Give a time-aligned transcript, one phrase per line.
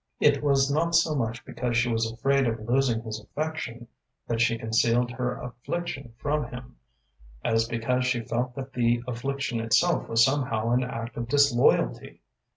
[0.19, 3.87] It was not so much because she was afraid of losing his affection
[4.27, 6.77] that she concealed her affliction from him,
[7.45, 12.21] as because she felt that the affliction itself was somehow an act of disloyalty.